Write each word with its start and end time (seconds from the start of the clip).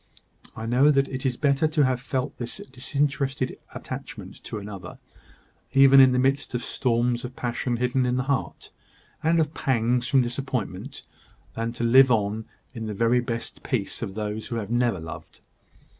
I 0.55 0.65
know 0.65 0.89
that 0.89 1.07
it 1.09 1.27
is 1.27 1.37
better 1.37 1.67
to 1.67 1.85
have 1.85 2.01
felt 2.01 2.39
this 2.39 2.57
disinterested 2.71 3.59
attachment 3.75 4.43
to 4.45 4.57
another, 4.57 4.97
even 5.73 5.99
in 5.99 6.11
the 6.11 6.17
midst 6.17 6.55
of 6.55 6.63
storms 6.63 7.23
of 7.23 7.35
passion 7.35 7.77
hidden 7.77 8.07
in 8.07 8.15
the 8.17 8.23
heart, 8.23 8.71
and 9.21 9.39
of 9.39 9.53
pangs 9.53 10.07
from 10.07 10.23
disappointment, 10.23 11.03
than 11.53 11.71
to 11.73 11.83
live 11.83 12.09
on 12.09 12.45
in 12.73 12.87
the 12.87 12.95
very 12.95 13.19
best 13.19 13.61
peace 13.61 14.01
of 14.01 14.15
those 14.15 14.47
who 14.47 14.55
have 14.55 14.71
never 14.71 14.99
loved. 14.99 15.41